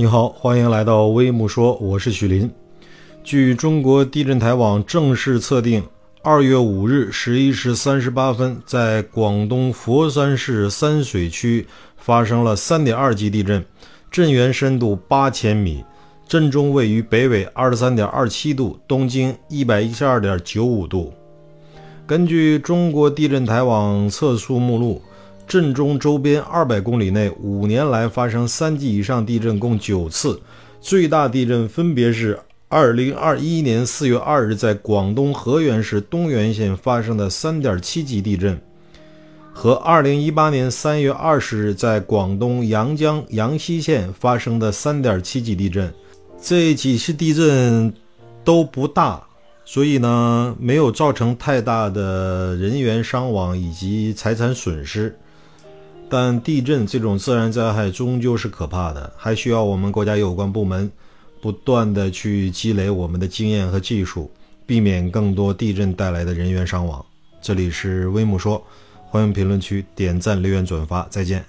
[0.00, 2.50] 你好，欢迎来到微木说，我是许林。
[3.22, 5.82] 据中国地震台网正式测定，
[6.22, 11.66] 二月五日十一时三十八分，在广东佛山市三水区
[11.98, 13.62] 发生了三点二级地震，
[14.10, 15.84] 震源深度八千米，
[16.26, 21.12] 震中位于北纬二十三点二七度，东经一百一十二点九五度。
[22.06, 25.02] 根据中国地震台网测速目录。
[25.50, 30.40] 震中周边二百公里内，五年来发生三级以上地震共九次，
[30.80, 38.60] 最大地震分别是二零二一年四月二日在广东河源市东源县发生的三点七级地震，
[39.52, 45.92] 和二零一八年三月二十日在广东阳江阳西县发生的三点七级地震。
[46.40, 47.92] 这几次地震
[48.44, 49.20] 都不大，
[49.64, 55.18] 所以呢，没有造成太大的人员伤亡以及财产损失。
[56.10, 60.90] 但地震这种自然灾害终究是可怕的，还需要我们国家有关部门
[61.40, 64.28] 不断的去积累我们的经验和技术，
[64.66, 67.04] 避免更多地震带来的人员伤亡。
[67.40, 68.60] 这里是微木说，
[69.08, 71.44] 欢迎评论区点赞、留言、转发，再见。